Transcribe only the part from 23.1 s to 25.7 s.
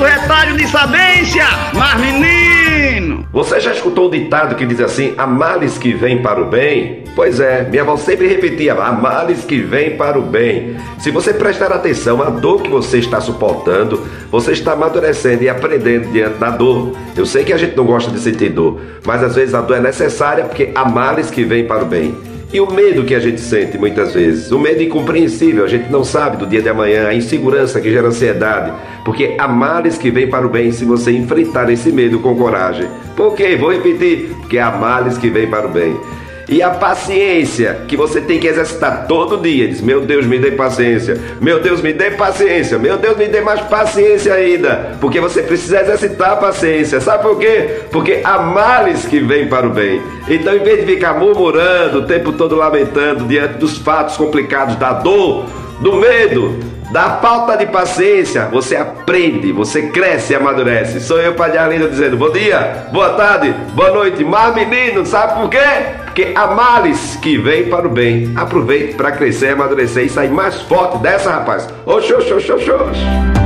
a gente sente muitas vezes, o medo incompreensível, a